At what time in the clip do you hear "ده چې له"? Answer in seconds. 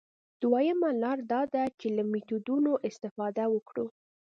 1.53-2.03